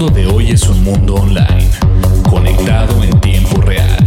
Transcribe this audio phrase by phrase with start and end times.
[0.00, 1.68] Mundo de hoy es un mundo online,
[2.30, 3.99] conectado en tiempo real.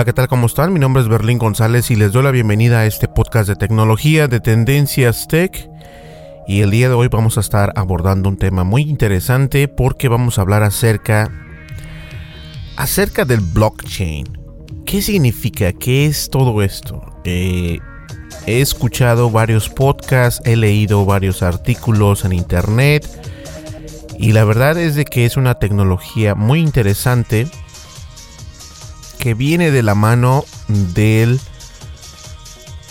[0.00, 0.28] Hola, ¿qué tal?
[0.28, 0.72] ¿Cómo están?
[0.72, 4.28] Mi nombre es Berlín González y les doy la bienvenida a este podcast de tecnología
[4.28, 5.68] de Tendencias Tech.
[6.48, 10.38] Y el día de hoy vamos a estar abordando un tema muy interesante porque vamos
[10.38, 11.30] a hablar acerca
[12.78, 14.26] acerca del blockchain.
[14.86, 15.70] ¿Qué significa?
[15.74, 17.20] ¿Qué es todo esto?
[17.24, 17.78] Eh,
[18.46, 23.06] he escuchado varios podcasts, he leído varios artículos en internet
[24.18, 27.48] y la verdad es de que es una tecnología muy interesante
[29.20, 31.38] que viene de la mano del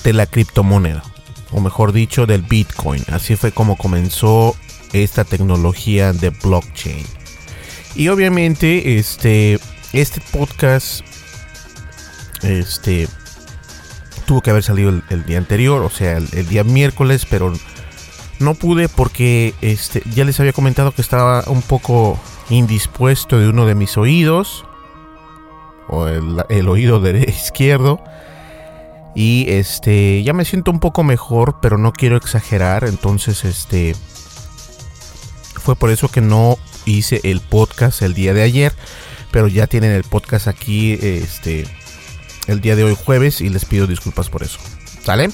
[0.04, 1.04] de la criptomoneda
[1.52, 3.04] o mejor dicho del Bitcoin.
[3.12, 4.56] Así fue como comenzó
[4.94, 7.06] esta tecnología de blockchain.
[7.96, 9.60] Y obviamente este
[9.92, 11.02] este podcast
[12.44, 13.08] este
[14.26, 17.52] tuvo que haber salido el, día anterior, o sea, el, el, día miércoles, pero
[18.38, 22.20] no pude porque este ya les había comentado que estaba un poco
[22.52, 24.66] indispuesto de uno de mis oídos
[25.90, 28.02] o el, oído de izquierdo.
[29.16, 32.84] Y este ya me siento un poco mejor pero no quiero exagerar.
[32.86, 33.96] Entonces este
[35.56, 38.74] fue por eso que no hice el podcast el día de ayer.
[39.32, 41.68] Pero ya tienen el podcast aquí este
[42.48, 44.60] el día de hoy jueves y les pido disculpas por eso.
[45.04, 45.30] ¿sale?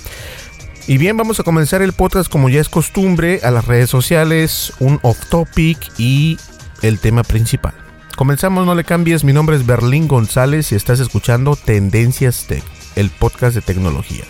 [0.88, 4.71] y bien vamos a comenzar el podcast como ya es costumbre a las redes sociales
[4.79, 6.38] un off topic y
[6.83, 7.84] el tema principal
[8.15, 9.25] Comenzamos, no le cambies.
[9.25, 12.63] Mi nombre es Berlín González y estás escuchando Tendencias Tech,
[12.95, 14.23] el podcast de tecnología.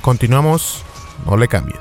[0.00, 0.82] Continuamos,
[1.26, 1.78] no le cambies.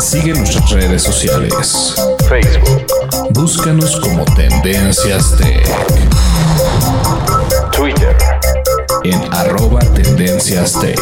[0.00, 1.94] Sigue nuestras redes sociales.
[2.28, 2.86] Facebook.
[3.30, 5.64] Búscanos como Tendencias Tech.
[7.70, 8.16] Twitter.
[9.04, 10.98] En arroba Tendencias Tech.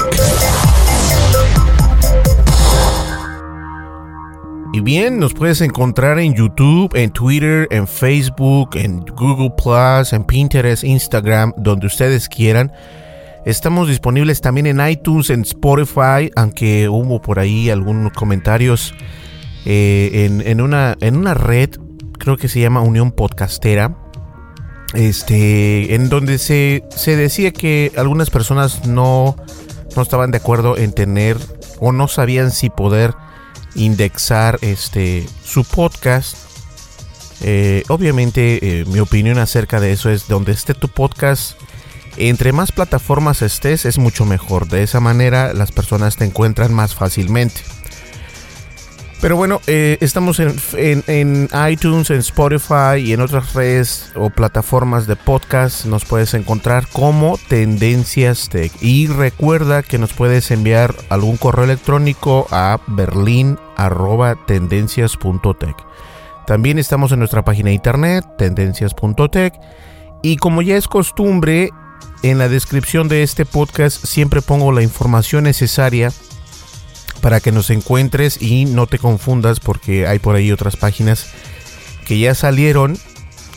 [4.71, 10.25] Y bien, nos puedes encontrar en YouTube, en Twitter, en Facebook, en Google Plus, en
[10.25, 12.71] Pinterest, Instagram, donde ustedes quieran.
[13.47, 18.94] Estamos disponibles también en iTunes, en Spotify, aunque hubo por ahí algunos comentarios
[19.65, 21.71] eh, en, en, una, en una red,
[22.19, 23.97] creo que se llama Unión Podcastera,
[24.93, 29.35] este, en donde se, se decía que algunas personas no,
[29.97, 31.38] no estaban de acuerdo en tener
[31.81, 33.14] o no sabían si poder
[33.75, 36.37] indexar este su podcast.
[37.41, 41.59] Eh, obviamente eh, mi opinión acerca de eso es donde esté tu podcast.
[42.17, 44.69] Entre más plataformas estés es mucho mejor.
[44.69, 47.62] De esa manera las personas te encuentran más fácilmente.
[49.20, 55.09] Pero bueno, eh, estamos en, en, iTunes, en Spotify y en otras redes o plataformas
[55.09, 55.87] de podcast.
[55.87, 58.70] Nos puedes encontrar como Tendencias Tech.
[58.81, 65.76] Y recuerda que nos puedes enviar algún correo electrónico a berlin.tendencias.tech.
[66.47, 69.53] También estamos en nuestra página de internet, tendencias.tech.
[70.23, 71.71] Y como ya es costumbre,
[72.23, 76.12] en la descripción de este podcast siempre pongo la información necesaria
[77.20, 81.29] para que nos encuentres y no te confundas porque hay por ahí otras páginas
[82.06, 82.97] que ya salieron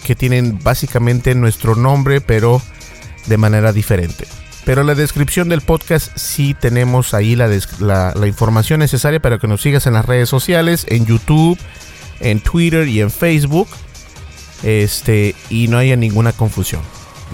[0.06, 2.62] que tienen básicamente nuestro nombre pero
[3.28, 4.26] de manera diferente.
[4.66, 7.50] Pero en la descripción del podcast sí tenemos ahí la,
[7.80, 11.58] la, información necesaria para que nos sigas en las redes sociales, en YouTube,
[12.20, 13.68] en Twitter y en Facebook.
[14.62, 16.82] Este, y no haya ninguna confusión.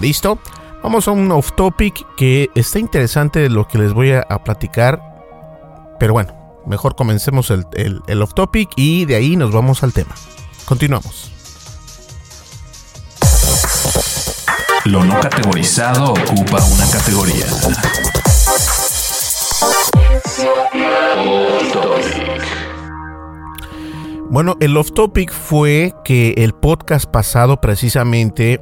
[0.00, 0.40] ¿Listo?
[0.82, 5.07] Vamos a un off topic que está interesante de lo que les voy a platicar
[5.98, 6.34] pero bueno,
[6.66, 10.14] mejor comencemos el, off topic y de ahí nos vamos al tema.
[10.64, 11.32] Continuamos.
[14.84, 17.46] Lo no categorizado ocupa una categoría.
[24.30, 28.60] Bueno, el off topic fue que el podcast pasado precisamente,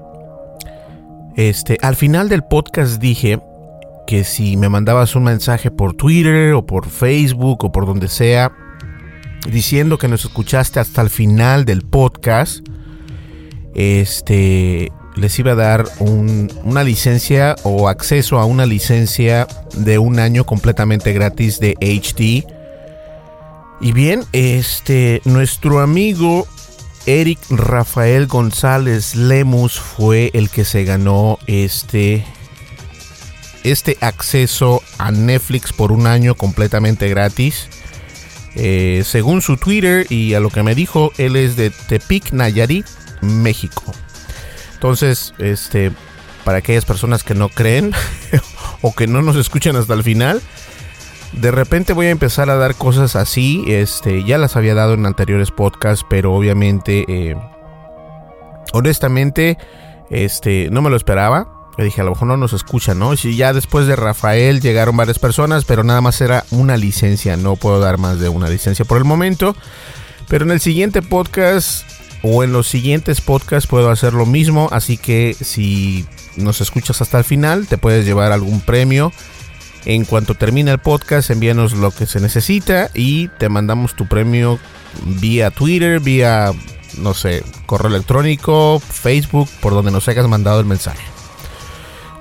[1.37, 3.41] este, al final del podcast dije
[4.07, 8.53] que si me mandabas un mensaje por Twitter o por Facebook o por donde sea,
[9.51, 12.67] diciendo que nos escuchaste hasta el final del podcast,
[13.75, 20.45] este, les iba a dar una licencia o acceso a una licencia de un año
[20.45, 22.47] completamente gratis de HD.
[23.81, 26.47] Y bien, este, nuestro amigo
[27.07, 32.25] Eric Rafael González Lemus fue el que se ganó este
[33.71, 37.69] este acceso a Netflix por un año completamente gratis.
[38.55, 42.87] Eh, según su Twitter y a lo que me dijo, él es de Tepic, Nayarit,
[43.21, 43.83] México.
[44.75, 45.93] Entonces, este,
[46.45, 47.93] para aquellas personas que no creen
[48.83, 50.41] o que no nos escuchan hasta el final,
[51.33, 53.65] de repente voy a empezar a dar cosas así.
[53.69, 57.37] Este, ya las había dado en anteriores podcasts, pero obviamente, eh,
[58.73, 59.59] honestamente,
[60.11, 61.56] este, no me lo esperaba.
[61.79, 63.13] Le dije, a lo mejor no nos escucha, ¿no?
[63.13, 67.37] Y ya después de Rafael llegaron varias personas, pero nada más era una licencia.
[67.37, 69.55] No puedo dar más de una licencia por el momento.
[70.29, 71.85] Pero en el siguiente podcast
[72.23, 74.69] o en los siguientes podcasts puedo hacer lo mismo.
[74.73, 76.07] Así que si
[76.37, 79.13] nos escuchas hasta el final, te puedes llevar algún premio.
[79.85, 84.59] En cuanto termine el podcast, envíanos lo que se necesita y te mandamos tu premio
[85.05, 86.53] vía Twitter, vía,
[86.99, 91.16] no sé, correo electrónico, Facebook, por donde nos hayas mandado el mensaje.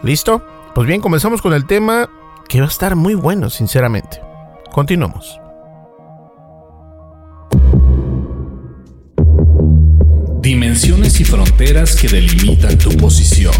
[0.05, 0.45] ¿Listo?
[0.75, 2.07] Pues bien, comenzamos con el tema
[2.47, 4.21] que va a estar muy bueno, sinceramente.
[4.71, 5.39] Continuamos.
[10.41, 13.55] Dimensiones y fronteras que delimitan tu posición.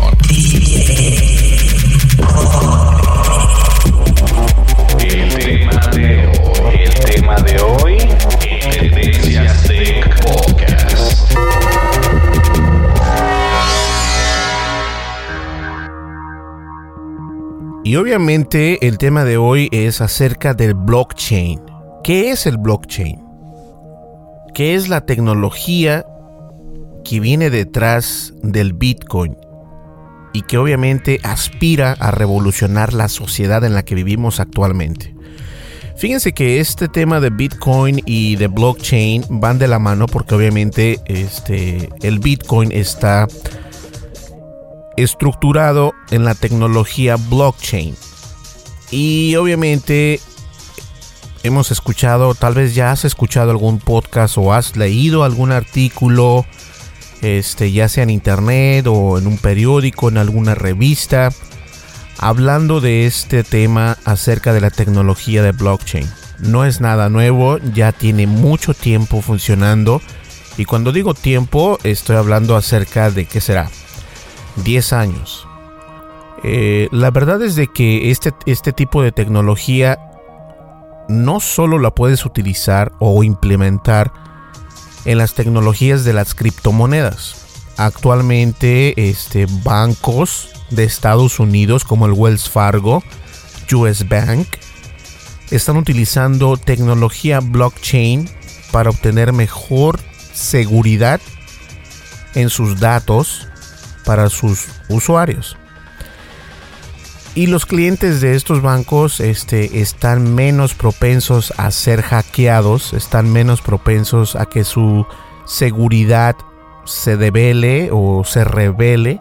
[5.00, 7.98] El tema de hoy, el tema de hoy,
[8.70, 9.25] Tendencias Tech
[17.86, 21.62] Y obviamente el tema de hoy es acerca del blockchain.
[22.04, 23.24] ¿Qué es el blockchain?
[24.56, 26.04] ¿Qué es la tecnología
[27.04, 29.38] que viene detrás del Bitcoin?
[30.34, 35.16] Y que obviamente aspira a revolucionar la sociedad en la que vivimos actualmente.
[35.96, 41.00] Fíjense que este tema de Bitcoin y de blockchain van de la mano porque obviamente
[41.06, 43.28] este, el Bitcoin está
[44.98, 47.96] estructurado en la tecnología blockchain.
[48.92, 50.20] Y obviamente
[51.44, 56.46] hemos escuchado, tal vez ya has escuchado algún podcast o has leído algún artículo,
[57.22, 61.32] este, ya sea en internet o en un periódico, en alguna revista,
[62.18, 66.10] hablando de este tema acerca de la tecnología de blockchain.
[66.40, 70.02] No es nada nuevo, ya tiene mucho tiempo funcionando.
[70.58, 73.70] Y cuando digo tiempo, estoy hablando acerca de qué será
[74.64, 75.48] 10 años.
[76.44, 80.00] Eh, la verdad es de que este, este tipo de tecnología
[81.08, 84.12] no solo la puedes utilizar o implementar
[85.06, 87.46] en las tecnologías de las criptomonedas.
[87.78, 93.04] Actualmente este, bancos de Estados Unidos como el Wells Fargo,
[93.74, 94.48] US Bank,
[95.52, 98.30] están utilizando tecnología blockchain
[98.72, 100.00] para obtener mejor
[100.34, 101.22] seguridad
[102.34, 103.48] en sus datos
[104.06, 105.58] para sus usuarios.
[107.36, 113.62] Y los clientes de estos bancos este, están menos propensos a ser hackeados, están menos
[113.62, 115.06] propensos a que su
[115.46, 116.38] seguridad
[116.86, 119.20] se devele o se revele,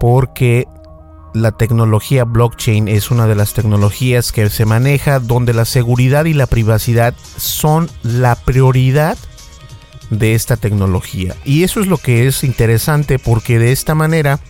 [0.00, 0.66] porque
[1.34, 6.32] la tecnología blockchain es una de las tecnologías que se maneja donde la seguridad y
[6.32, 9.16] la privacidad son la prioridad
[10.10, 11.34] de esta tecnología.
[11.44, 14.40] Y eso es lo que es interesante porque de esta manera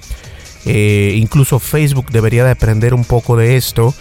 [0.66, 3.94] eh, incluso Facebook debería de aprender un poco de esto.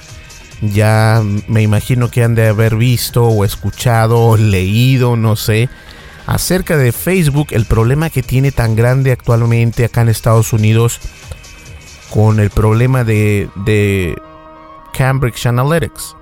[0.61, 5.67] Ya me imagino que han de haber visto o escuchado o leído, no sé,
[6.25, 10.99] acerca de Facebook, el problema que tiene tan grande actualmente acá en Estados Unidos
[12.11, 14.15] con el problema de, de
[14.93, 16.15] Cambridge Analytics.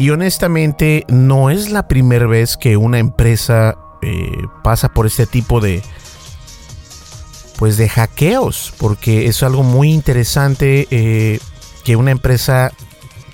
[0.00, 4.32] Y honestamente no es la primera vez que una empresa eh,
[4.64, 5.82] pasa por este tipo de,
[7.58, 11.38] pues de hackeos, porque es algo muy interesante eh,
[11.84, 12.72] que una empresa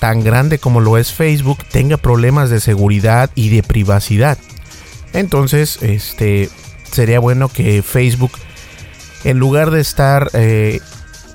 [0.01, 4.37] tan grande como lo es Facebook tenga problemas de seguridad y de privacidad.
[5.13, 6.51] Entonces, este
[6.91, 8.33] sería bueno que Facebook,
[9.23, 10.81] en lugar de estar eh,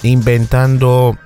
[0.04, 1.18] inventando,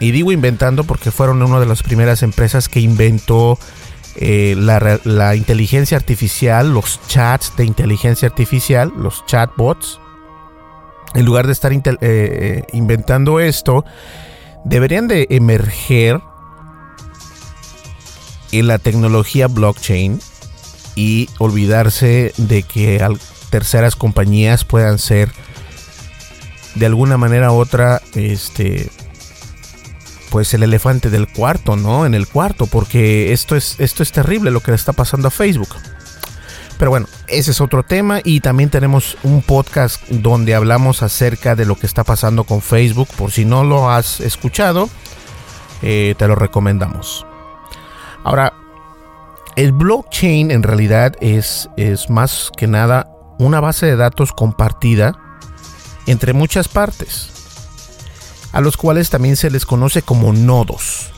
[0.00, 3.58] y digo inventando porque fueron una de las primeras empresas que inventó
[4.16, 10.00] eh, la inteligencia artificial, los chats de inteligencia artificial, los chatbots,
[11.14, 13.84] en lugar de estar eh, eh, inventando esto,
[14.64, 16.20] deberían de emerger
[18.52, 20.20] en la tecnología blockchain
[20.94, 23.06] y olvidarse de que
[23.50, 25.30] terceras compañías puedan ser
[26.74, 28.90] de alguna manera u otra este
[30.36, 32.04] pues el elefante del cuarto, ¿no?
[32.04, 35.30] En el cuarto, porque esto es esto es terrible lo que le está pasando a
[35.30, 35.70] Facebook.
[36.76, 41.64] Pero bueno, ese es otro tema y también tenemos un podcast donde hablamos acerca de
[41.64, 43.08] lo que está pasando con Facebook.
[43.16, 44.90] Por si no lo has escuchado,
[45.80, 47.24] eh, te lo recomendamos.
[48.22, 48.52] Ahora,
[49.56, 55.14] el blockchain en realidad es, es más que nada una base de datos compartida
[56.06, 57.45] entre muchas partes,
[58.56, 61.10] a los cuales también se les conoce como nodos,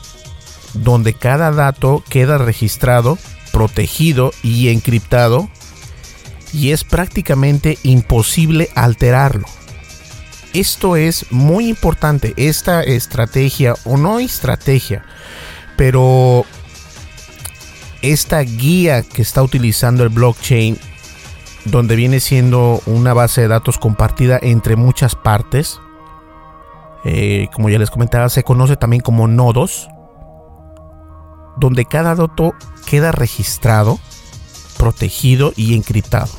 [0.73, 3.17] donde cada dato queda registrado
[3.53, 5.49] protegido y encriptado
[6.51, 9.45] y es prácticamente imposible alterarlo.
[10.51, 15.05] Esto es muy importante, esta estrategia o no estrategia,
[15.77, 16.43] pero
[18.01, 20.77] esta guía que está utilizando el blockchain,
[21.63, 25.79] donde viene siendo una base de datos compartida entre muchas partes,
[27.05, 29.89] eh, como ya les comentaba, se conoce también como nodos,
[31.57, 32.53] donde cada dato
[32.85, 33.99] queda registrado,
[34.77, 36.29] protegido y encriptado.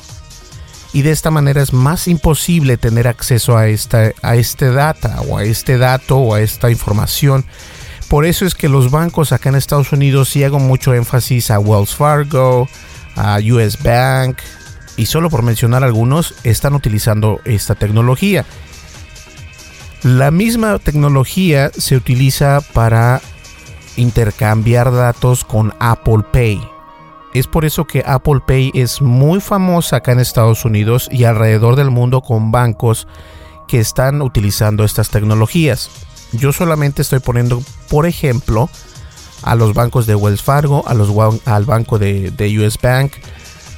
[0.93, 5.37] Y de esta manera es más imposible tener acceso a, esta, a este data o
[5.37, 7.45] a este dato o a esta información.
[8.09, 11.59] Por eso es que los bancos acá en Estados Unidos y hago mucho énfasis a
[11.59, 12.67] Wells Fargo,
[13.15, 14.39] a US Bank
[14.97, 18.45] y solo por mencionar algunos están utilizando esta tecnología.
[20.03, 23.21] La misma tecnología se utiliza para
[23.97, 26.59] intercambiar datos con Apple Pay.
[27.35, 31.75] Es por eso que Apple Pay es muy famosa acá en Estados Unidos y alrededor
[31.75, 33.07] del mundo con bancos
[33.67, 35.91] que están utilizando estas tecnologías.
[36.31, 38.71] Yo solamente estoy poniendo, por ejemplo,
[39.43, 41.11] a los bancos de Wells Fargo, a los,
[41.45, 43.13] al banco de, de US Bank,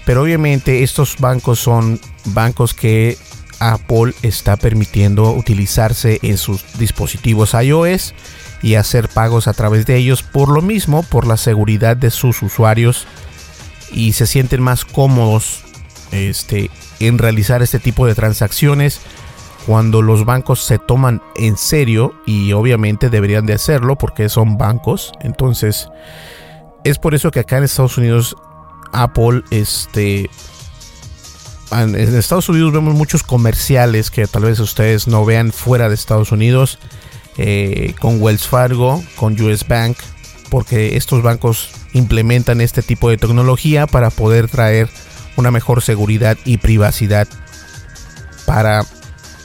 [0.06, 3.18] pero obviamente estos bancos son bancos que
[3.60, 8.14] Apple está permitiendo utilizarse en sus dispositivos iOS
[8.62, 12.42] y hacer pagos a través de ellos por lo mismo, por la seguridad de sus
[12.42, 13.08] usuarios
[13.92, 15.64] y se sienten más cómodos
[16.12, 16.70] este,
[17.00, 19.02] en realizar este tipo de transacciones
[19.66, 25.14] cuando los bancos se toman en serio y obviamente deberían de hacerlo porque son bancos.
[25.22, 25.90] Entonces,
[26.84, 28.36] es por eso que acá en Estados Unidos
[28.92, 30.30] Apple este
[31.82, 36.32] en Estados Unidos vemos muchos comerciales que tal vez ustedes no vean fuera de Estados
[36.32, 36.80] Unidos
[37.38, 39.98] eh, con Wells Fargo, con US Bank,
[40.50, 44.89] porque estos bancos implementan este tipo de tecnología para poder traer
[45.36, 47.27] una mejor seguridad y privacidad
[48.46, 48.86] para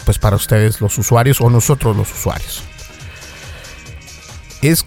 [0.04, 2.62] pues para ustedes los usuarios o nosotros los usuarios.
[4.62, 4.84] Es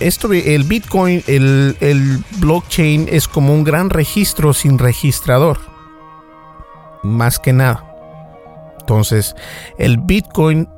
[0.00, 5.77] esto el Bitcoin, el, el blockchain es como un gran registro sin registrador.
[7.02, 7.84] Más que nada.
[8.80, 9.34] Entonces,
[9.78, 10.68] el Bitcoin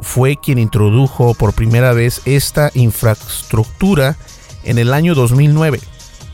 [0.00, 4.16] fue quien introdujo por primera vez esta infraestructura
[4.64, 5.80] en el año 2009.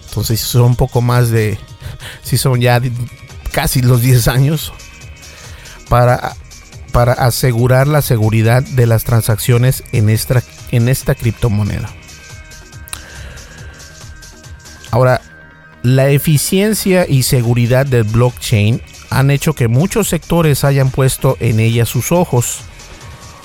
[0.09, 1.59] Entonces son un poco más de,
[2.23, 2.81] si son ya
[3.53, 4.73] casi los 10 años,
[5.89, 6.35] para
[6.91, 11.91] para asegurar la seguridad de las transacciones en esta, en esta criptomoneda.
[14.91, 15.21] Ahora,
[15.83, 21.85] la eficiencia y seguridad del blockchain han hecho que muchos sectores hayan puesto en ella
[21.85, 22.61] sus ojos,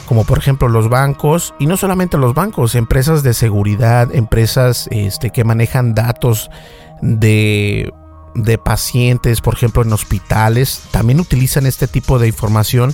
[0.05, 5.31] como por ejemplo los bancos, y no solamente los bancos, empresas de seguridad, empresas este,
[5.31, 6.51] que manejan datos
[7.01, 7.91] de,
[8.35, 12.93] de pacientes, por ejemplo en hospitales, también utilizan este tipo de información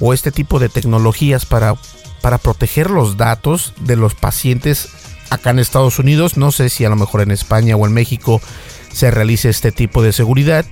[0.00, 1.74] o este tipo de tecnologías para,
[2.20, 4.88] para proteger los datos de los pacientes
[5.30, 6.36] acá en Estados Unidos.
[6.36, 8.40] No sé si a lo mejor en España o en México
[8.92, 10.66] se realice este tipo de seguridad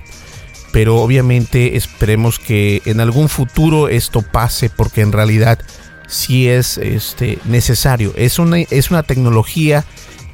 [0.73, 5.59] pero obviamente esperemos que en algún futuro esto pase porque en realidad
[6.07, 8.13] sí es este, necesario.
[8.17, 9.85] Es una, es una tecnología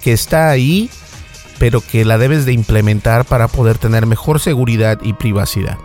[0.02, 0.90] que está ahí,
[1.58, 5.78] pero que la debes de implementar para poder tener mejor seguridad y privacidad.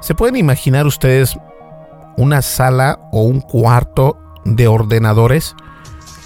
[0.00, 1.36] ¿Se pueden imaginar ustedes
[2.16, 5.54] una sala o un cuarto de ordenadores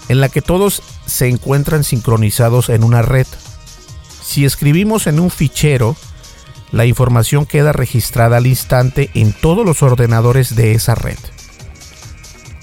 [0.09, 3.27] en la que todos se encuentran sincronizados en una red?
[4.23, 5.97] Si escribimos en un fichero,
[6.73, 11.19] la información queda registrada al instante en todos los ordenadores de esa red.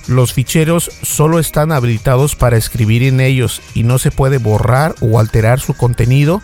[0.07, 5.19] Los ficheros solo están habilitados para escribir en ellos y no se puede borrar o
[5.19, 6.41] alterar su contenido,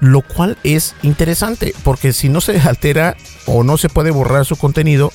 [0.00, 4.56] lo cual es interesante porque si no se altera o no se puede borrar su
[4.56, 5.12] contenido,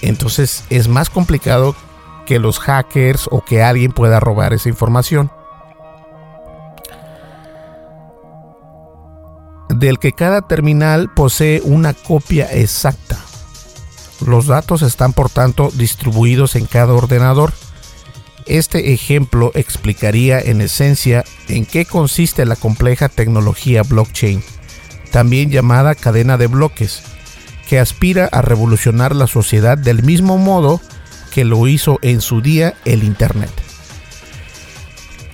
[0.00, 1.76] entonces es más complicado
[2.24, 5.30] que los hackers o que alguien pueda robar esa información.
[9.78, 13.18] Del que cada terminal posee una copia exacta.
[14.24, 17.52] Los datos están por tanto distribuidos en cada ordenador.
[18.46, 24.42] Este ejemplo explicaría en esencia en qué consiste la compleja tecnología blockchain,
[25.10, 27.02] también llamada cadena de bloques,
[27.68, 30.80] que aspira a revolucionar la sociedad del mismo modo
[31.32, 33.63] que lo hizo en su día el Internet.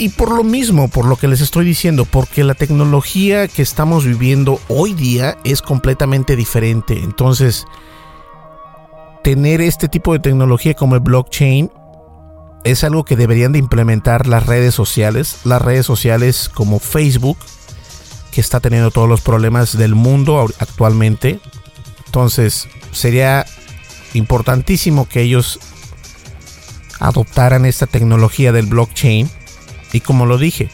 [0.01, 4.07] Y por lo mismo, por lo que les estoy diciendo, porque la tecnología que estamos
[4.07, 6.99] viviendo hoy día es completamente diferente.
[6.99, 7.67] Entonces,
[9.23, 11.71] tener este tipo de tecnología como el blockchain
[12.65, 15.41] es algo que deberían de implementar las redes sociales.
[15.45, 17.37] Las redes sociales como Facebook,
[18.33, 21.41] que está teniendo todos los problemas del mundo actualmente.
[22.07, 23.45] Entonces, sería
[24.15, 25.61] importantísimo que ellos
[27.01, 29.31] adoptaran esta tecnología del blockchain
[29.93, 30.71] y como lo dije,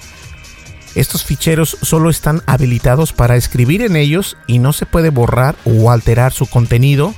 [0.94, 5.90] estos ficheros solo están habilitados para escribir en ellos y no se puede borrar o
[5.90, 7.14] alterar su contenido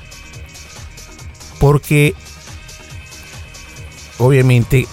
[1.61, 2.15] porque
[4.19, 4.87] obviamente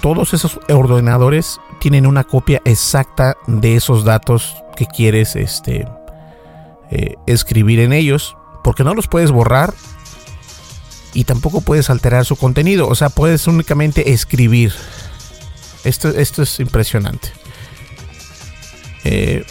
[0.00, 5.86] todos esos ordenadores tienen una copia exacta de esos datos que quieres este,
[6.90, 9.74] eh, escribir en ellos porque no los puedes borrar
[11.14, 12.86] y tampoco puedes alterar su contenido.
[12.88, 14.72] O sea puedes únicamente escribir
[15.88, 17.28] esto, es impresionante.
[19.04, 19.44] Eh,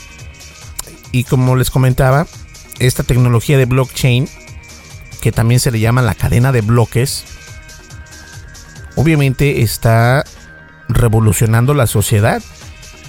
[1.12, 2.28] y como les comentaba,
[2.80, 4.30] esta tecnología de blockchain,
[5.21, 7.26] que también se le llama la cadena de bloques,
[8.95, 10.23] obviamente está
[10.89, 12.41] revolucionando la sociedad,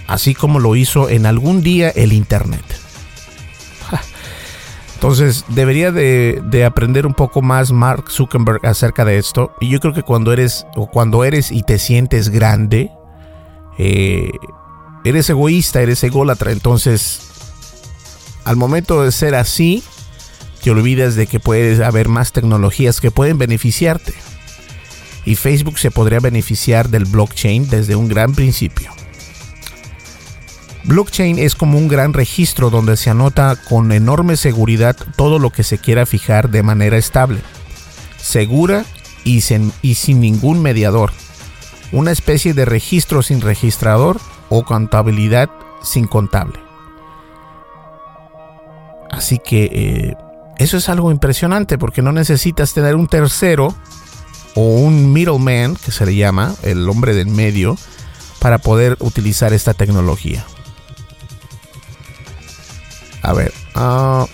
[0.07, 2.65] así como lo hizo en algún día el Internet.
[4.95, 9.55] Entonces debería de, de, aprender un poco más Mark Zuckerberg acerca de esto.
[9.61, 12.91] Y yo creo que cuando eres o cuando eres y te sientes grande,
[13.79, 14.33] eh,
[15.05, 17.29] eres egoísta, eres ególatra, entonces
[18.45, 19.83] al momento de ser así,
[20.63, 24.15] te olvidas de que puede haber más tecnologías que pueden beneficiarte.
[25.27, 28.91] Y Facebook se podría beneficiar del blockchain desde un gran principio.
[30.85, 35.63] Blockchain es como un gran registro donde se anota con enorme seguridad todo lo que
[35.63, 37.41] se quiera fijar de manera estable,
[38.17, 38.87] segura
[39.25, 41.13] y sin ningún mediador
[41.93, 45.51] una especie de registro sin registrador o contabilidad
[45.83, 46.61] sin contable.
[49.11, 50.17] Así que eh,
[50.59, 53.75] eso es algo impresionante porque no necesitas tener un tercero
[54.55, 57.77] o un middleman, que se le llama, el hombre del medio,
[58.41, 60.45] para poder utilizar esta tecnología.
[63.23, 64.27] A ver, ah,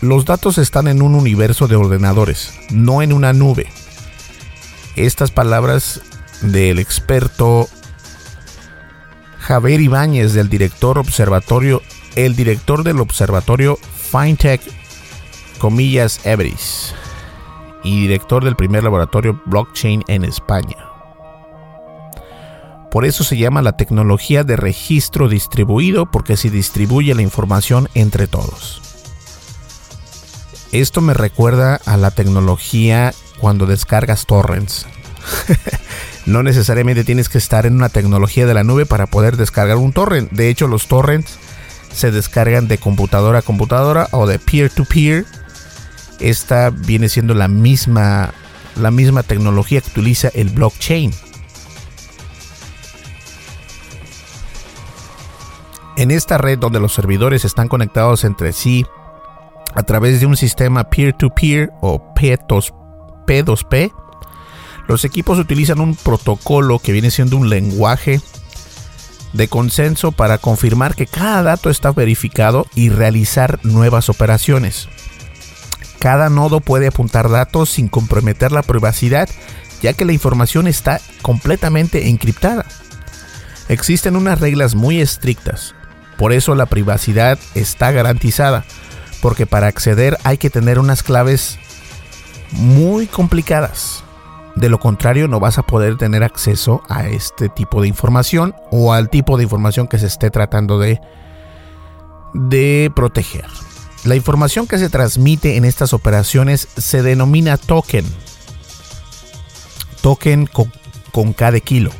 [0.00, 3.66] los datos están en un universo de ordenadores, no en una nube.
[4.96, 6.02] Estas palabras
[6.42, 7.68] del experto
[9.40, 11.82] Javier Ibáñez, del director observatorio,
[12.16, 13.78] el director del observatorio
[14.10, 14.60] FinTech,
[15.58, 16.94] comillas, Everis,
[17.82, 20.76] y director del primer laboratorio blockchain en España.
[22.90, 28.26] Por eso se llama la tecnología de registro distribuido porque se distribuye la información entre
[28.26, 28.82] todos.
[30.72, 34.86] Esto me recuerda a la tecnología cuando descargas torrents.
[36.26, 39.92] no necesariamente tienes que estar en una tecnología de la nube para poder descargar un
[39.92, 40.30] torrent.
[40.30, 41.38] De hecho, los torrents
[41.92, 45.24] se descargan de computadora a computadora o de peer to peer.
[46.20, 48.32] Esta viene siendo la misma
[48.76, 51.12] la misma tecnología que utiliza el blockchain.
[55.96, 58.86] En esta red donde los servidores están conectados entre sí
[59.74, 63.92] a través de un sistema peer-to-peer o P2P,
[64.88, 68.20] los equipos utilizan un protocolo que viene siendo un lenguaje
[69.32, 74.88] de consenso para confirmar que cada dato está verificado y realizar nuevas operaciones.
[75.98, 79.28] Cada nodo puede apuntar datos sin comprometer la privacidad,
[79.82, 82.64] ya que la información está completamente encriptada.
[83.68, 85.74] Existen unas reglas muy estrictas,
[86.16, 88.64] por eso la privacidad está garantizada,
[89.22, 91.58] porque para acceder hay que tener unas claves
[92.50, 94.02] muy complicadas.
[94.56, 98.92] De lo contrario no vas a poder tener acceso a este tipo de información o
[98.92, 101.00] al tipo de información que se esté tratando de,
[102.34, 103.46] de proteger.
[104.04, 108.06] La información que se transmite en estas operaciones se denomina token.
[110.00, 111.90] Token con, cada kilo.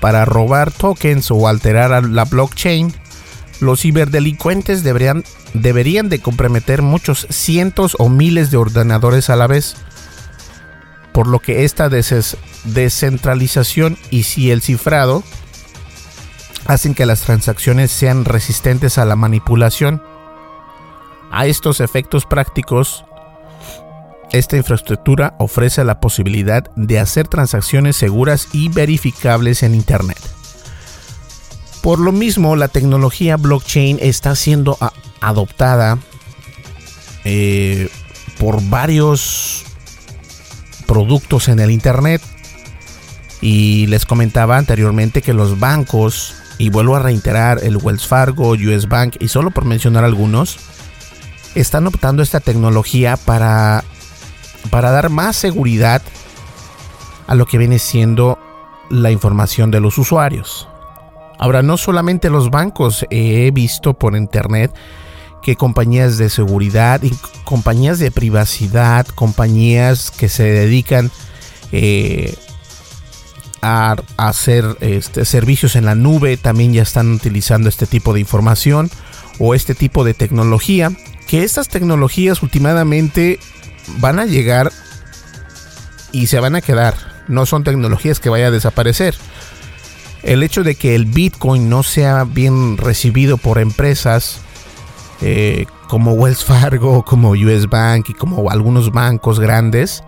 [0.00, 2.94] Para robar tokens o alterar la blockchain,
[3.58, 9.76] los ciberdelincuentes deberían, deberían de comprometer muchos cientos o miles de ordenadores a la vez.
[11.12, 15.22] Por lo que esta descentralización y si el cifrado
[16.66, 20.02] hacen que las transacciones sean resistentes a la manipulación
[21.32, 23.04] a estos efectos prácticos,
[24.32, 30.18] esta infraestructura ofrece la posibilidad de hacer transacciones seguras y verificables en Internet.
[31.82, 34.76] Por lo mismo, la tecnología blockchain está siendo
[35.20, 35.98] adoptada
[37.24, 37.88] eh,
[38.38, 39.64] por varios
[40.90, 42.20] productos en el Internet.
[43.40, 48.88] Y les comentaba anteriormente que los bancos, y vuelvo a reiterar, el Wells Fargo, US
[48.88, 50.58] Bank, y solo por mencionar algunos,
[51.54, 53.84] están optando esta tecnología para,
[54.70, 56.02] para dar más seguridad
[57.28, 58.36] a lo que viene siendo
[58.90, 60.68] la información de los usuarios.
[61.38, 64.72] Ahora, no solamente los bancos, he visto por internet
[65.42, 67.12] que compañías de seguridad y
[67.44, 71.10] compañías de privacidad, compañías que se dedican
[71.72, 72.34] eh,
[73.62, 78.90] a, hacer este, servicios en la nube, también ya están utilizando este tipo de información
[79.38, 80.92] o este tipo de tecnología
[81.26, 83.38] que estas tecnologías últimamente
[83.98, 84.72] van a llegar
[86.12, 86.94] y se van a quedar.
[87.28, 89.14] No son tecnologías que vayan a desaparecer.
[90.22, 94.40] El hecho de que el Bitcoin no sea bien recibido por empresas
[95.22, 100.02] eh, como Wells Fargo, como US Bank y como algunos bancos grandes,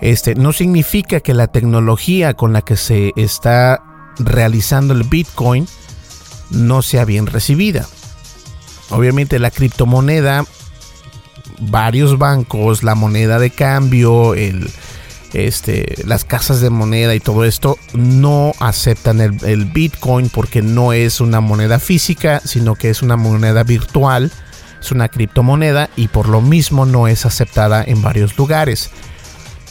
[0.00, 3.82] este, no significa que la tecnología con la que se está
[4.18, 5.66] realizando el Bitcoin
[6.50, 7.86] no sea bien recibida.
[8.90, 10.44] Obviamente la criptomoneda,
[11.60, 14.70] varios bancos, la moneda de cambio, el,
[15.34, 21.20] este, las casas de moneda y todo esto no aceptan el, Bitcoin porque no es
[21.20, 24.30] una moneda física, sino que es una moneda virtual,
[24.80, 28.90] es una criptomoneda y por lo mismo no es aceptada en varios lugares.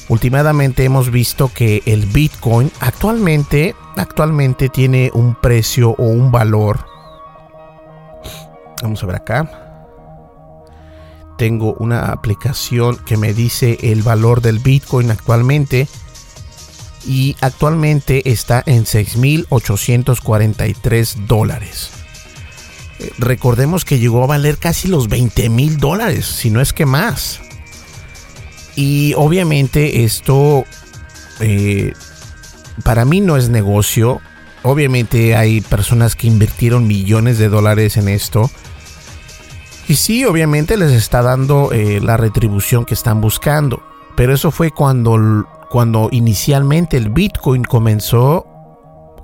[0.09, 6.93] Últimamente hemos visto que el Bitcoin actualmente, actualmente tiene un precio o un valor
[8.83, 9.62] Vamos a ver acá.
[11.43, 15.89] Tengo una aplicación que me dice el valor del Bitcoin actualmente.
[17.05, 21.89] Y actualmente está en 6.843 dólares.
[22.99, 26.85] Eh, recordemos que llegó a valer casi los 20 mil dólares, si no es que
[26.85, 27.41] más.
[28.77, 30.63] Y obviamente esto
[31.41, 31.91] eh,
[32.85, 34.21] para mí no es negocio.
[34.61, 38.49] Obviamente hay personas que invirtieron millones de dólares en esto
[39.87, 43.83] y sí, obviamente les está dando eh, la retribución que están buscando.
[44.15, 48.45] Pero eso fue cuando, cuando inicialmente el Bitcoin comenzó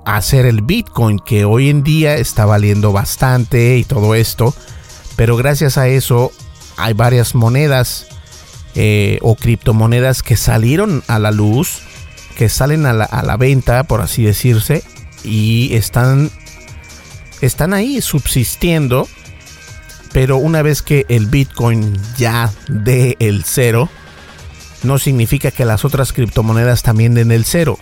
[0.04, 4.54] a ser el Bitcoin, que hoy en día está valiendo bastante y todo esto.
[5.16, 6.32] Pero gracias a eso
[6.76, 8.06] hay varias monedas
[8.74, 11.82] eh, o criptomonedas que salieron a la luz,
[12.36, 14.82] que salen a la, a la venta, por así decirse,
[15.24, 16.30] y están,
[17.40, 19.08] están ahí subsistiendo
[20.12, 23.88] pero una vez que el Bitcoin ya dé el cero,
[24.82, 27.78] no significa que las otras criptomonedas también den el cero.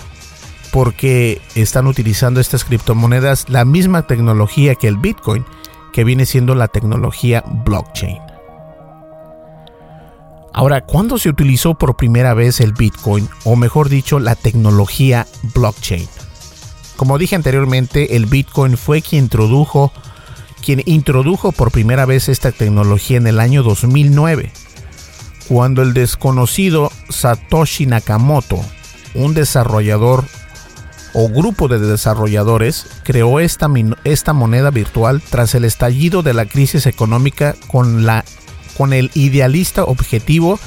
[0.73, 5.45] Porque están utilizando estas criptomonedas la misma tecnología que el Bitcoin,
[5.93, 8.19] que viene siendo la tecnología blockchain.
[10.53, 16.09] Ahora, ¿cuándo se utilizó por primera vez el Bitcoin o mejor dicho la tecnología blockchain?
[16.97, 19.93] Como dije anteriormente, el Bitcoin fue quien introdujo
[20.65, 24.51] quien introdujo por primera vez esta tecnología en el año 2009,
[25.49, 28.61] cuando el desconocido Satoshi Nakamoto,
[29.15, 30.25] un desarrollador
[31.15, 33.69] o grupo de desarrolladores, creó esta,
[34.05, 38.25] esta moneda virtual tras el estallido de la crisis económica con, la,
[38.77, 40.61] con el idealista objetivo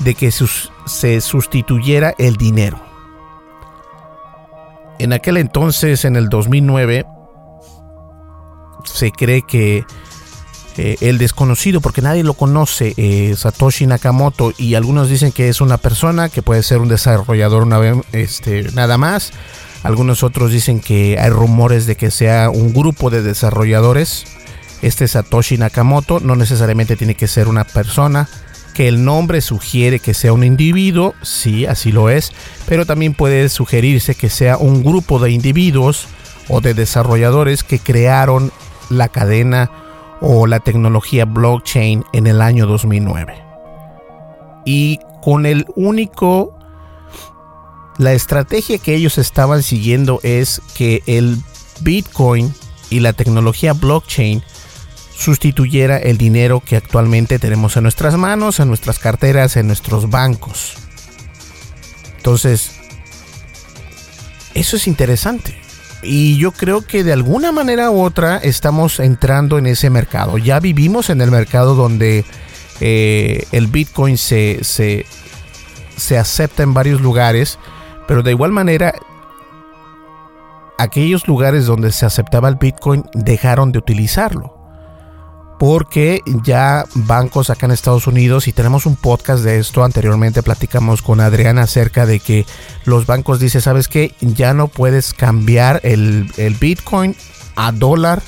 [0.00, 2.82] de que se sustituyera el dinero.
[4.98, 7.04] En aquel entonces, en el 2009,
[8.86, 9.84] se cree que
[10.78, 15.60] eh, el desconocido, porque nadie lo conoce, eh, Satoshi Nakamoto, y algunos dicen que es
[15.60, 17.66] una persona, que puede ser un desarrollador
[18.12, 19.32] este, nada más.
[19.82, 24.24] Algunos otros dicen que hay rumores de que sea un grupo de desarrolladores.
[24.82, 28.28] Este Satoshi Nakamoto no necesariamente tiene que ser una persona,
[28.74, 32.32] que el nombre sugiere que sea un individuo, sí, así lo es,
[32.66, 36.08] pero también puede sugerirse que sea un grupo de individuos
[36.48, 38.52] o de desarrolladores que crearon
[38.90, 39.70] la cadena
[40.20, 43.42] o la tecnología blockchain en el año 2009.
[44.64, 46.56] Y con el único,
[47.98, 51.38] la estrategia que ellos estaban siguiendo es que el
[51.80, 52.52] Bitcoin
[52.90, 54.42] y la tecnología blockchain
[55.16, 60.74] sustituyera el dinero que actualmente tenemos en nuestras manos, en nuestras carteras, en nuestros bancos.
[62.16, 62.72] Entonces,
[64.54, 65.65] eso es interesante.
[66.02, 70.38] Y yo creo que de alguna manera u otra estamos entrando en ese mercado.
[70.38, 72.24] Ya vivimos en el mercado donde
[72.80, 75.06] eh, el Bitcoin se, se,
[75.96, 77.58] se acepta en varios lugares,
[78.06, 78.94] pero de igual manera
[80.78, 84.55] aquellos lugares donde se aceptaba el Bitcoin dejaron de utilizarlo
[85.58, 91.02] porque ya bancos acá en Estados Unidos, y tenemos un podcast de esto, anteriormente platicamos
[91.02, 92.46] con Adriana acerca de que
[92.84, 94.14] los bancos dicen, ¿sabes qué?
[94.20, 97.16] Ya no puedes cambiar el, Bitcoin
[97.54, 98.22] a dólar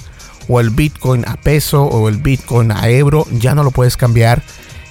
[0.48, 4.42] o el Bitcoin a peso o el Bitcoin a euro, ya no lo puedes cambiar.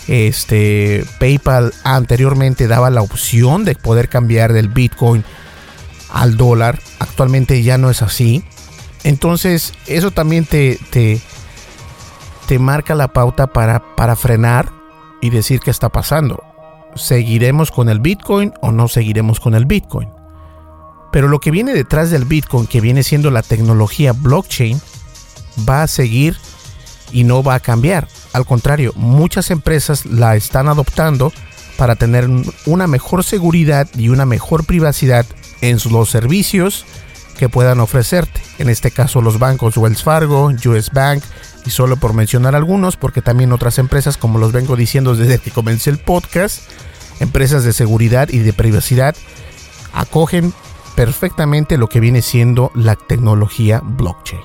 [0.07, 5.25] Este PayPal anteriormente daba la opción de poder cambiar del Bitcoin
[6.09, 8.43] al dólar, actualmente ya no es así.
[9.03, 10.79] Entonces, eso también te
[12.47, 14.71] te marca la pauta para, para frenar
[15.21, 16.43] y decir qué está pasando.
[16.95, 20.09] ¿Seguiremos con el Bitcoin o no seguiremos con el Bitcoin?
[21.11, 24.81] Pero lo que viene detrás del Bitcoin, que viene siendo la tecnología blockchain,
[25.67, 26.37] va a seguir
[27.11, 28.07] y no va a cambiar.
[28.33, 31.31] Al contrario, muchas empresas la están adoptando
[31.77, 32.29] para tener
[32.65, 35.25] una mejor seguridad y una mejor privacidad
[35.61, 36.85] en los servicios
[37.37, 38.41] que puedan ofrecerte.
[38.57, 41.23] En este caso los bancos Wells Fargo, US Bank,
[41.67, 45.51] y solo por mencionar algunos, porque también otras empresas, como los vengo diciendo desde que
[45.51, 46.61] comencé el podcast,
[47.19, 49.17] empresas de seguridad y de privacidad,
[49.93, 50.53] acogen
[50.95, 54.41] perfectamente lo que viene siendo la tecnología blockchain.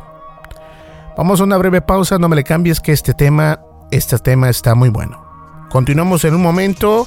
[1.16, 3.60] Vamos a una breve pausa, no me le cambies que este tema,
[3.92, 5.24] este tema está muy bueno.
[5.70, 7.06] Continuamos en un momento,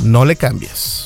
[0.00, 1.05] no le cambies.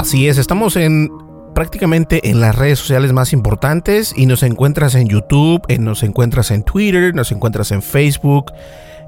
[0.00, 1.10] Así es, estamos en
[1.54, 6.62] prácticamente en las redes sociales más importantes y nos encuentras en YouTube, nos encuentras en
[6.62, 8.50] Twitter, nos encuentras en Facebook,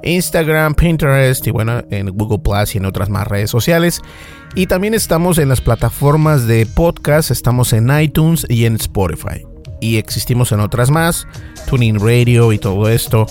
[0.03, 4.03] Instagram, Pinterest y bueno, en Google Plus y en otras más redes sociales.
[4.55, 9.47] Y también estamos en las plataformas de podcast, estamos en iTunes y en Spotify.
[9.81, 11.27] Y existimos en otras más,
[11.69, 13.25] Tuning Radio y todo esto.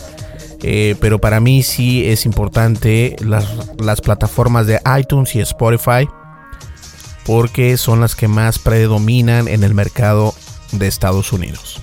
[0.64, 3.46] Eh, pero para mí sí es importante las,
[3.78, 6.08] las plataformas de iTunes y Spotify
[7.26, 10.36] porque son las que más predominan en el mercado
[10.72, 11.82] de Estados Unidos.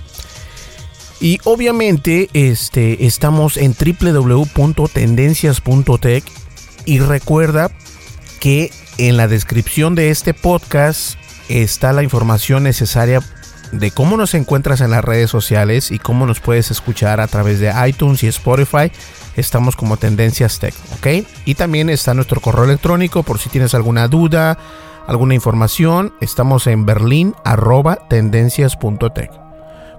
[1.20, 6.24] Y obviamente este, estamos en www.tendencias.tech
[6.85, 7.72] y recuerda
[8.38, 13.22] que en la descripción de este podcast está la información necesaria
[13.72, 17.61] de cómo nos encuentras en las redes sociales y cómo nos puedes escuchar a través
[17.61, 18.90] de iTunes y Spotify.
[19.37, 21.27] Estamos como Tendencias Tech, ¿ok?
[21.44, 24.59] Y también está nuestro correo electrónico por si tienes alguna duda,
[25.08, 27.34] alguna información, estamos en berlín
[28.10, 29.30] tendencias.tech.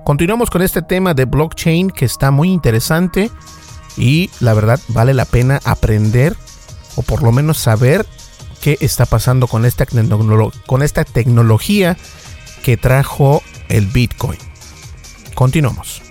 [0.05, 3.31] continuamos con este tema de blockchain que está muy interesante
[3.97, 6.37] y la verdad vale la pena aprender
[6.95, 8.05] o por lo menos saber
[8.61, 9.87] qué está pasando con esta,
[10.67, 11.97] con esta tecnología
[12.63, 14.37] que trajo el Bitcoin.
[15.33, 16.03] Continuamos.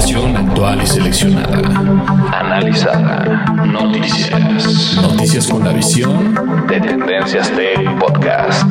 [0.00, 1.58] Información actual y seleccionada.
[2.32, 3.44] Analizada.
[3.66, 4.96] Noticias.
[4.96, 6.34] Noticias con la visión
[6.66, 8.64] de Tendencias Tech Podcast.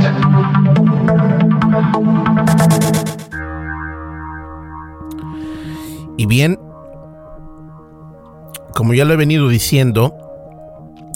[6.17, 6.57] Y bien,
[8.73, 10.17] como ya lo he venido diciendo,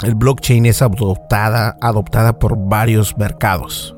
[0.03, 3.95] el blockchain es adoptada, adoptada por varios mercados.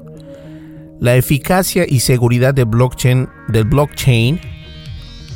[0.97, 4.54] La eficacia y seguridad de blockchain, del blockchain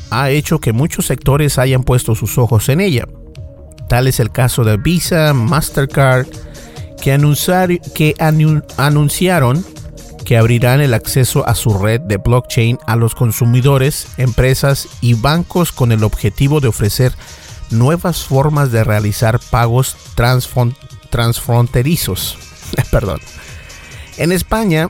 [0.10, 3.06] ha hecho que muchos sectores hayan puesto sus ojos en ella.
[3.88, 6.28] Tal es el caso de Visa, Mastercard,
[7.02, 7.14] que,
[8.78, 9.66] anunciaron
[10.26, 15.72] que abrirán el acceso a su red de blockchain a los consumidores, empresas y bancos
[15.72, 17.14] con el objetivo de ofrecer
[17.72, 19.96] nuevas formas de realizar pagos
[21.10, 22.38] transfronterizos.
[22.92, 23.22] Perdón.
[24.18, 24.90] En España,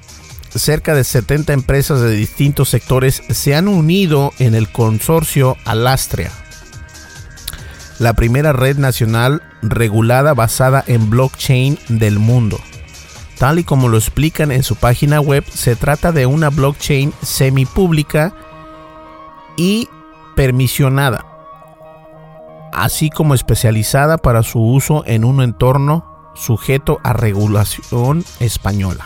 [0.56, 6.32] cerca de 70 empresas de distintos sectores se han unido en el consorcio Alastria,
[8.00, 12.60] la primera red nacional regulada basada en blockchain del mundo.
[13.38, 18.34] Tal y como lo explican en su página web, se trata de una blockchain semipública
[19.56, 19.88] y
[20.36, 21.26] permisionada,
[22.74, 29.06] así como especializada para su uso en un entorno sujeto a regulación española.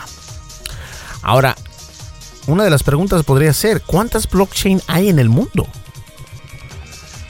[1.24, 1.56] Ahora,
[2.46, 5.66] una de las preguntas podría ser, ¿cuántas blockchain hay en el mundo?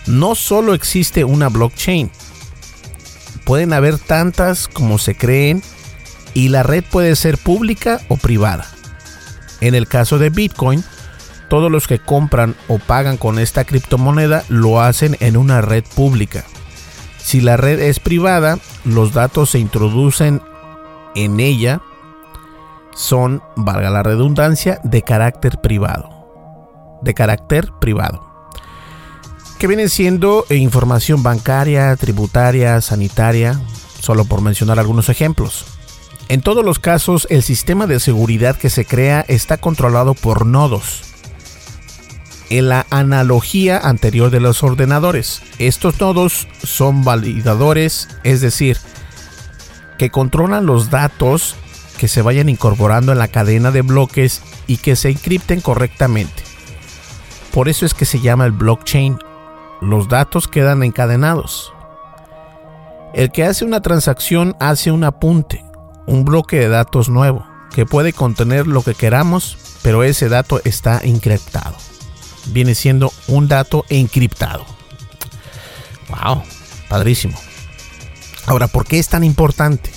[0.07, 2.11] No solo existe una blockchain,
[3.47, 5.63] pueden haber tantas como se creen
[6.35, 8.67] y la red puede ser pública o privada.
[9.61, 10.83] En el caso de Bitcoin,
[11.49, 16.45] todos los que compran o pagan con esta criptomoneda lo hacen en una red pública.
[17.23, 20.43] Si la red es privada, los datos se introducen
[21.15, 21.81] en ella
[22.95, 26.99] son, valga la redundancia, de carácter privado.
[27.03, 28.25] De carácter privado.
[29.59, 33.61] Que vienen siendo información bancaria, tributaria, sanitaria,
[34.01, 35.67] solo por mencionar algunos ejemplos.
[36.29, 41.03] En todos los casos, el sistema de seguridad que se crea está controlado por nodos,
[42.51, 45.43] en la analogía anterior de los ordenadores.
[45.59, 48.79] Estos nodos son validadores, es decir,
[49.99, 51.57] que controlan los datos
[51.99, 56.43] que se vayan incorporando en la cadena de bloques y que se encripten correctamente.
[57.53, 59.19] Por eso es que se llama el blockchain.
[59.81, 61.73] Los datos quedan encadenados.
[63.15, 65.65] El que hace una transacción hace un apunte,
[66.07, 71.01] un bloque de datos nuevo, que puede contener lo que queramos, pero ese dato está
[71.03, 71.77] encriptado
[72.47, 74.65] viene siendo un dato encriptado.
[76.09, 76.43] Wow,
[76.89, 77.39] padrísimo.
[78.47, 79.91] Ahora, ¿por qué es tan importante?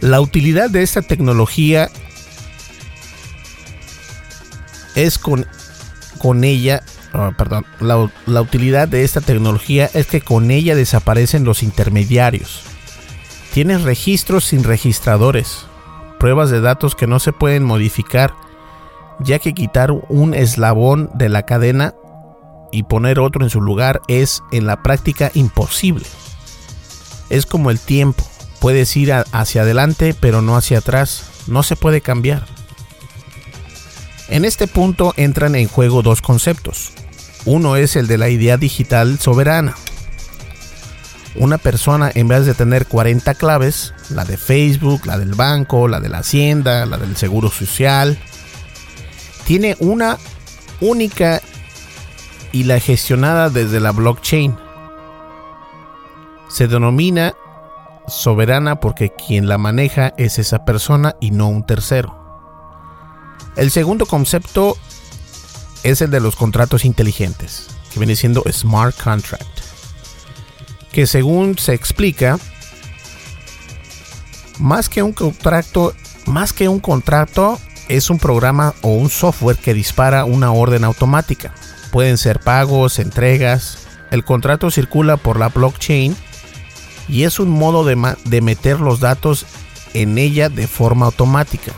[0.00, 1.90] La utilidad de esta tecnología
[4.94, 5.46] es con,
[6.18, 11.44] con ella, ah, perdón, la, la utilidad de esta tecnología es que con ella desaparecen
[11.44, 12.62] los intermediarios.
[13.52, 15.66] Tienes registros sin registradores,
[16.18, 18.34] pruebas de datos que no se pueden modificar
[19.20, 21.94] ya que quitar un eslabón de la cadena
[22.72, 26.06] y poner otro en su lugar es en la práctica imposible.
[27.30, 28.24] Es como el tiempo,
[28.64, 32.46] puedes ir hacia adelante pero no hacia atrás, no se puede cambiar.
[34.30, 36.92] En este punto entran en juego dos conceptos.
[37.44, 39.74] Uno es el de la idea digital soberana.
[41.34, 46.00] Una persona en vez de tener 40 claves, la de Facebook, la del banco, la
[46.00, 48.18] de la hacienda, la del seguro social,
[49.44, 50.16] tiene una
[50.80, 51.42] única
[52.50, 54.56] y la gestionada desde la blockchain.
[56.48, 57.34] Se denomina
[58.06, 62.20] soberana porque quien la maneja es esa persona y no un tercero.
[63.56, 64.76] El segundo concepto
[65.82, 69.60] es el de los contratos inteligentes, que viene siendo smart contract,
[70.92, 72.38] que según se explica,
[74.58, 75.94] más que un contrato,
[76.26, 77.58] más que un contrato
[77.88, 81.54] es un programa o un software que dispara una orden automática.
[81.90, 83.78] Pueden ser pagos, entregas.
[84.10, 86.16] El contrato circula por la blockchain
[87.08, 89.46] y es un modo de, meter los datos
[89.92, 91.72] en ella de forma automática.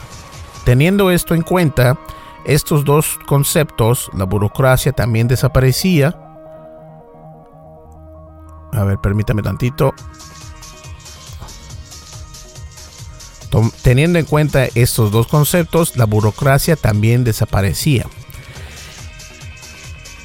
[0.64, 1.99] Teniendo esto en cuenta,
[2.45, 6.16] estos dos conceptos, la burocracia también desaparecía.
[8.72, 9.95] A ver, permítame tantito.
[13.83, 18.07] Teniendo en cuenta estos dos conceptos, la burocracia también desaparecía.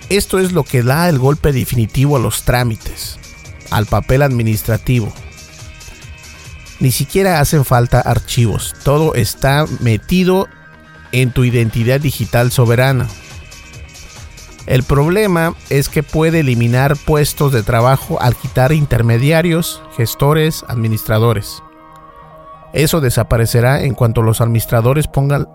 [0.09, 3.17] Esto es lo que da el golpe definitivo a los trámites,
[3.71, 5.11] al papel administrativo.
[6.79, 10.47] Ni siquiera hacen falta archivos, todo está metido
[11.11, 13.07] en tu identidad digital soberana.
[14.67, 21.63] El problema es que puede eliminar puestos de trabajo al quitar intermediarios, gestores, administradores.
[22.73, 25.47] Eso desaparecerá en cuanto los administradores pongan,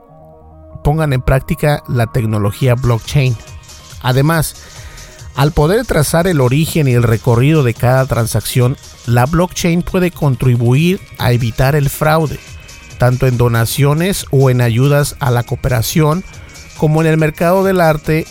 [0.85, 3.37] pongan en práctica la tecnología blockchain.
[4.03, 4.57] Además,
[5.37, 10.99] al poder trazar el origen y el recorrido de cada transacción, la blockchain puede contribuir
[11.18, 12.39] a evitar el fraude,
[12.97, 16.24] tanto en donaciones o en ayudas a la cooperación,
[16.78, 18.26] como en el mercado del arte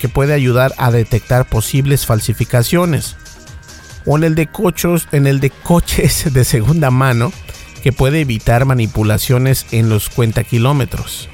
[0.00, 3.16] que puede ayudar a detectar posibles falsificaciones.
[4.04, 7.32] O en el de coches, en el de coches de segunda mano,
[7.80, 11.28] que puede evitar manipulaciones en los cuentakilómetros.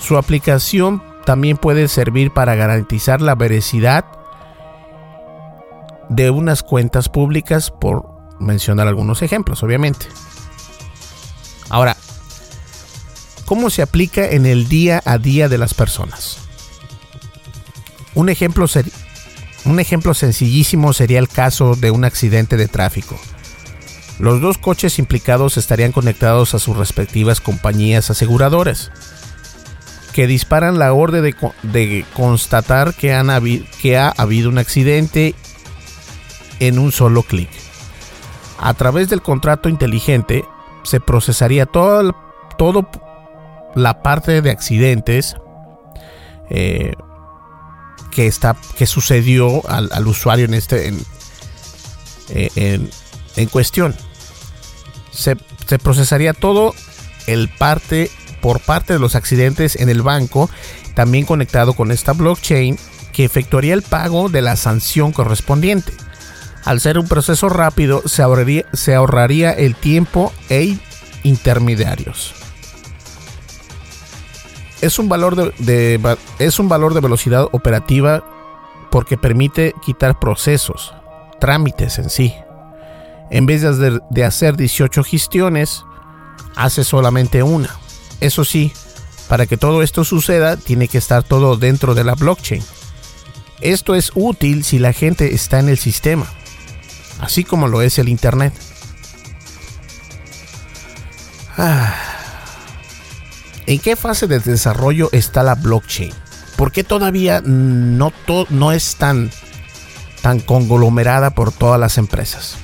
[0.00, 4.15] Su aplicación también puede servir para garantizar la veracidad
[6.08, 10.06] de unas cuentas públicas, por mencionar algunos ejemplos, obviamente.
[11.68, 11.96] Ahora,
[13.44, 16.38] ¿cómo se aplica en el día a día de las personas?
[18.14, 18.66] Un ejemplo,
[19.64, 23.18] un ejemplo sencillísimo sería el caso de un accidente de tráfico.
[24.18, 28.90] Los dos coches implicados estarían conectados a sus respectivas compañías aseguradoras,
[30.14, 31.22] que disparan la orden
[31.62, 33.28] de, constatar que, han
[33.82, 35.34] que ha habido un accidente
[36.60, 37.48] en un solo clic.
[38.58, 40.44] A través del contrato inteligente
[40.82, 42.14] se procesaría todo
[43.74, 45.36] la parte de accidentes
[46.48, 46.94] eh,
[48.10, 50.86] que, está, que sucedió al, usuario en, este,
[52.28, 52.90] en,
[53.36, 53.94] en, cuestión.
[55.10, 55.36] Se,
[55.66, 56.74] se, procesaría todo
[57.26, 60.48] el parte por parte de los accidentes en el banco,
[60.94, 62.78] también conectado con esta blockchain
[63.12, 65.92] que efectuaría el pago de la sanción correspondiente.
[66.66, 70.76] Al ser un proceso rápido, se ahorraría, se ahorraría el tiempo e
[71.22, 72.34] intermediarios
[74.80, 78.24] es un valor de, es un valor de velocidad operativa
[78.90, 80.94] porque permite quitar procesos,
[81.40, 82.34] trámites en sí.
[83.30, 85.82] En vez de, de hacer 18 gestiones,
[86.54, 87.70] hace solamente una.
[88.20, 88.72] Eso sí,
[89.28, 92.62] para que todo esto suceda, tiene que estar todo dentro de la blockchain.
[93.60, 96.26] Esto es útil si la gente está en el sistema,
[97.20, 98.52] así como lo es el Internet.
[101.58, 101.94] Ah.
[103.66, 106.12] ¿En qué fase de desarrollo está la blockchain?
[106.56, 108.12] ¿Por qué todavía no,
[108.48, 109.30] no es tan,
[110.22, 112.56] tan conglomerada por todas las empresas?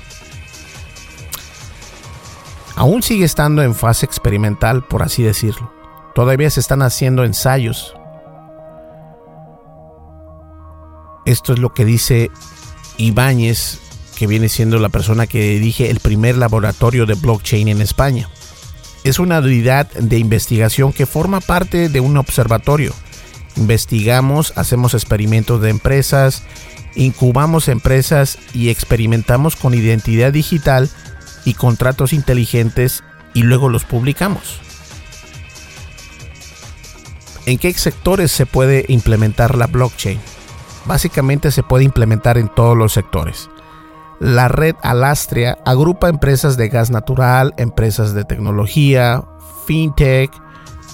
[2.76, 5.72] Aún sigue estando en fase experimental, por así decirlo.
[6.14, 7.94] Todavía se están haciendo ensayos.
[11.24, 12.30] Esto es lo que dice
[12.96, 13.81] Ibáñez,
[14.22, 18.28] que viene siendo la persona que dirige el primer laboratorio de blockchain en España
[19.02, 22.94] es una unidad de investigación que forma parte de un observatorio.
[23.56, 26.44] Investigamos, hacemos experimentos de empresas,
[26.94, 30.88] incubamos empresas y experimentamos con identidad digital
[31.44, 33.02] y contratos inteligentes
[33.34, 34.60] y luego los publicamos.
[37.44, 40.20] ¿En qué sectores se puede implementar la blockchain?
[40.84, 43.50] Básicamente se puede implementar en todos los sectores.
[44.22, 49.24] La red Alastria agrupa empresas de gas natural, empresas de tecnología,
[49.66, 50.30] fintech,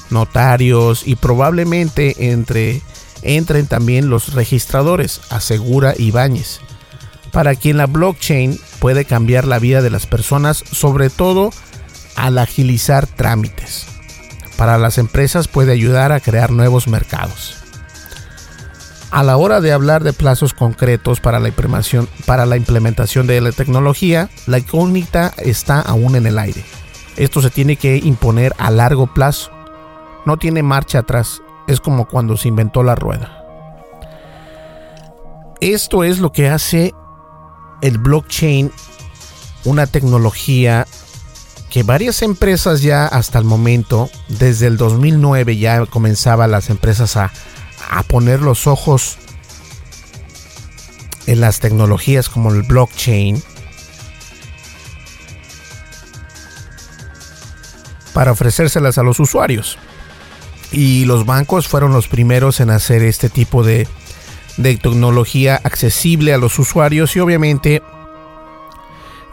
[0.09, 2.81] notarios y probablemente entre,
[3.21, 6.61] entren también los registradores, asegura Ibáñez,
[7.31, 11.51] para quien la blockchain puede cambiar la vida de las personas, sobre todo
[12.17, 13.89] al agilizar trámites.
[14.57, 17.59] Para las empresas puede ayudar a crear nuevos mercados.
[19.11, 21.51] A la hora de hablar de plazos concretos para la
[22.27, 26.63] para la implementación de la tecnología, la incógnita está aún en el aire.
[27.17, 29.51] Esto se tiene que imponer a largo plazo.
[30.27, 31.43] No tiene marcha atrás.
[31.67, 33.45] Es como cuando se inventó la rueda.
[35.61, 36.95] Esto es lo que hace
[37.81, 38.71] el blockchain
[39.65, 40.87] una tecnología
[41.71, 47.33] que varias empresas ya hasta el momento, desde el 2009 ya comenzaban las empresas a
[47.91, 49.19] a poner los ojos
[51.27, 53.43] en las tecnologías como el blockchain
[58.15, 59.79] para ofrecérselas a los usuarios.
[60.73, 63.87] Y los bancos fueron los primeros en hacer este tipo de,
[64.57, 67.83] tecnología accesible a los usuarios y obviamente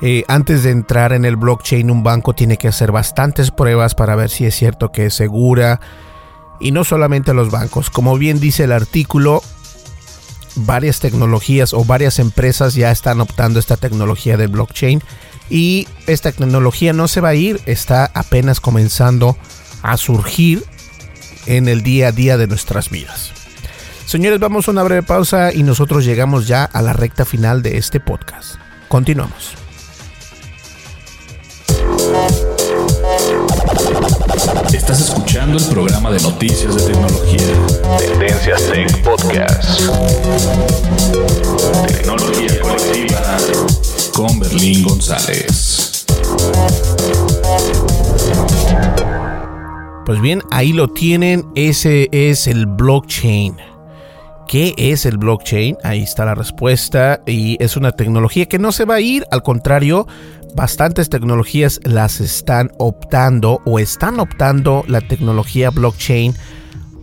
[0.01, 4.15] Eh, antes de entrar en el blockchain, un banco tiene que hacer bastantes pruebas para
[4.15, 5.79] ver si es cierto que es segura.
[6.59, 7.89] Y no solamente los bancos.
[7.89, 9.41] Como bien dice el artículo,
[10.55, 15.01] varias tecnologías o varias empresas ya están optando esta tecnología de blockchain.
[15.49, 19.37] Y esta tecnología no se va a ir, está apenas comenzando
[19.83, 20.63] a surgir
[21.45, 23.31] en el día a día de nuestras vidas.
[24.05, 27.77] Señores, vamos a una breve pausa y nosotros llegamos ya a la recta final de
[27.77, 28.55] este podcast.
[28.87, 29.55] Continuamos.
[34.73, 37.39] Estás escuchando el programa de noticias de tecnología.
[37.99, 39.79] Tendencias Tech Podcast.
[41.87, 43.37] Tecnología colectiva
[44.13, 46.05] con Berlín González.
[50.05, 51.45] Pues bien, ahí lo tienen.
[51.53, 53.74] Ese es el blockchain.
[54.47, 55.77] ¿Qué es el blockchain?
[55.83, 59.41] Ahí está la respuesta y es una tecnología que no se va a ir, al
[59.41, 60.07] contrario,
[60.55, 66.35] bastantes tecnologías las están optando o están optando la tecnología blockchain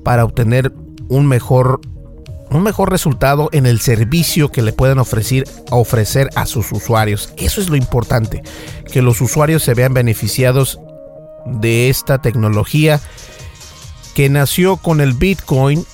[0.05, 0.73] para obtener
[1.09, 1.81] un mejor
[2.51, 7.33] un mejor resultado en el servicio que le pueden ofrecer, ofrecer a sus usuarios.
[7.39, 8.43] Eso es lo importante,
[8.93, 10.79] que los usuarios se vean beneficiados
[11.47, 13.01] de esta tecnología
[14.15, 15.87] que nació con el Bitcoin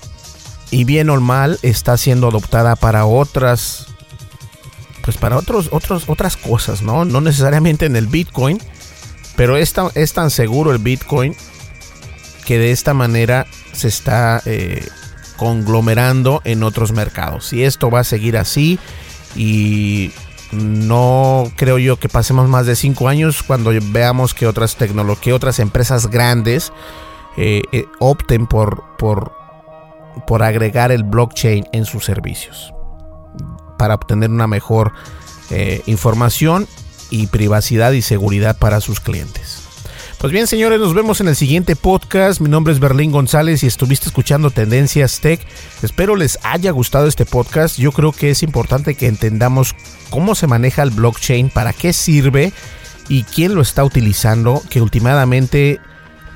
[0.70, 3.86] y bien o mal está siendo adoptada para otras
[5.02, 7.06] pues para otros, otros otras cosas, ¿no?
[7.06, 8.58] No necesariamente en el Bitcoin,
[9.36, 11.34] pero es tan, es tan seguro el Bitcoin
[12.44, 14.86] que de esta manera se está eh,
[15.36, 17.52] conglomerando en otros mercados.
[17.54, 18.78] Y esto va a seguir así
[19.34, 20.12] y
[20.52, 25.58] no creo yo que pasemos más de cinco años cuando veamos que otras tecnologías, otras
[25.58, 26.72] empresas grandes
[27.36, 29.37] eh, eh, opten por, por
[30.26, 32.72] por agregar el blockchain en sus servicios
[33.78, 34.92] para obtener una mejor
[35.50, 36.66] eh, información
[37.10, 39.62] y privacidad y seguridad para sus clientes.
[40.18, 42.40] Pues bien, señores, nos vemos en el siguiente podcast.
[42.40, 45.40] Mi nombre es Berlín González y estuviste escuchando Tendencias Tech.
[45.80, 47.78] Espero les haya gustado este podcast.
[47.78, 49.76] Yo creo que es importante que entendamos
[50.10, 52.52] cómo se maneja el blockchain, para qué sirve
[53.08, 55.78] y quién lo está utilizando, que últimamente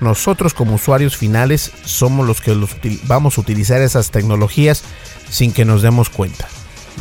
[0.02, 2.56] nosotros como usuarios finales somos los que
[3.04, 4.82] vamos a utilizar esas tecnologías
[5.30, 6.48] sin que nos demos cuenta.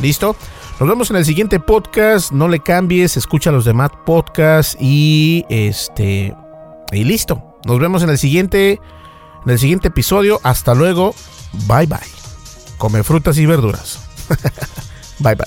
[0.00, 0.36] ¿Listo?
[0.80, 2.32] Nos vemos en el siguiente podcast.
[2.32, 6.34] No le cambies, escucha los demás podcasts y este
[6.92, 7.58] y listo.
[7.64, 8.80] Nos vemos en el siguiente
[9.44, 10.40] en el siguiente episodio.
[10.42, 11.14] Hasta luego.
[11.68, 11.98] Bye bye.
[12.78, 14.00] Come frutas y verduras.
[15.18, 15.46] bye bye.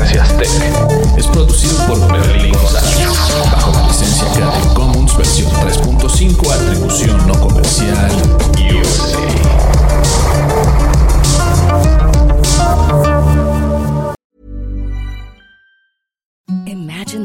[0.00, 1.18] Tendencias Tech.
[1.18, 3.06] Es producido por Berlín González,
[3.52, 8.10] bajo la licencia Creative Commons versión 3.5, atribución no comercial,